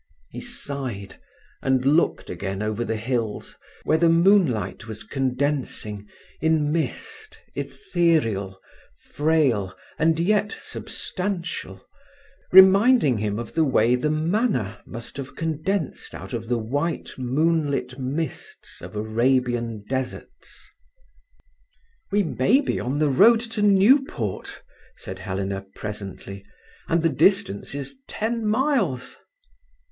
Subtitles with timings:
[0.31, 1.19] He sighed,
[1.61, 6.07] and looked again over the hills where the moonlight was condensing
[6.41, 8.59] in mist ethereal,
[8.97, 11.85] frail, and yet substantial,
[12.51, 17.99] reminding him of the way the manna must have condensed out of the white moonlit
[17.99, 20.67] mists of Arabian deserts.
[22.11, 24.63] "We may be on the road to Newport,"
[24.97, 26.43] said Helena presently,
[26.87, 29.17] "and the distance is ten miles."